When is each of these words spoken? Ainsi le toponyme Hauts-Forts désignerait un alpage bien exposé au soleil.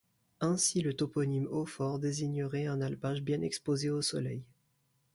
Ainsi 0.39 0.81
le 0.81 0.95
toponyme 0.95 1.45
Hauts-Forts 1.51 1.99
désignerait 1.99 2.65
un 2.65 2.81
alpage 2.81 3.21
bien 3.21 3.43
exposé 3.43 3.91
au 3.91 4.01
soleil. 4.01 4.41